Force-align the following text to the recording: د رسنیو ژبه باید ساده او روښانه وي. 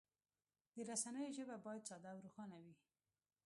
د 0.75 0.77
رسنیو 0.89 1.33
ژبه 1.37 1.55
باید 1.65 1.87
ساده 1.89 2.09
او 2.13 2.19
روښانه 2.25 2.57
وي. 2.63 2.75